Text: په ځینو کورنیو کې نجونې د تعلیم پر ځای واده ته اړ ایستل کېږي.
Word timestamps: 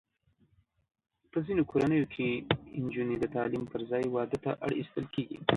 په 1.31 1.37
ځینو 1.45 1.63
کورنیو 1.71 2.11
کې 2.13 2.27
نجونې 2.83 3.15
د 3.19 3.25
تعلیم 3.35 3.63
پر 3.71 3.81
ځای 3.91 4.03
واده 4.15 4.37
ته 4.45 4.51
اړ 4.65 4.71
ایستل 4.79 5.05
کېږي. 5.15 5.37